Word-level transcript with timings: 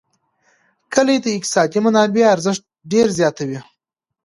کلي 0.93 1.15
د 1.21 1.25
اقتصادي 1.37 1.79
منابعو 1.85 2.31
ارزښت 2.35 2.63
ډېر 2.91 3.07
زیاتوي. 3.19 3.59